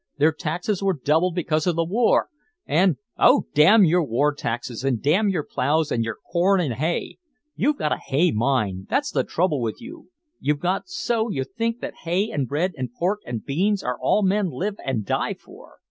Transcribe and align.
Their 0.17 0.31
taxes 0.31 0.81
were 0.81 0.95
doubled 0.99 1.35
because 1.35 1.67
of 1.67 1.75
the 1.75 1.83
war, 1.85 2.29
and" 2.65 2.97
"Oh, 3.27 3.43
damn 3.53 3.85
your 3.85 4.03
war 4.03 4.33
taxes, 4.33 4.83
and 4.83 4.99
damn 4.99 5.29
your 5.29 5.43
plows 5.43 5.91
and 5.91 6.03
your 6.03 6.17
corn 6.31 6.59
and 6.59 6.73
hay! 6.73 7.19
You've 7.55 7.77
got 7.77 7.91
a 7.91 7.99
hay 7.99 8.31
mind, 8.31 8.87
that's 8.89 9.11
the 9.11 9.23
trouble 9.23 9.61
with 9.61 9.79
you! 9.79 10.09
You've 10.39 10.57
got 10.59 10.89
so 10.89 11.29
you 11.29 11.43
think 11.43 11.81
that 11.81 11.97
hay 12.01 12.31
and 12.31 12.47
bread 12.47 12.73
and 12.77 12.91
pork 12.91 13.19
and 13.27 13.45
beans 13.45 13.83
are 13.83 13.99
all 14.01 14.23
men 14.23 14.49
live 14.49 14.77
and 14.83 15.05
die 15.05 15.35
for! 15.35 15.75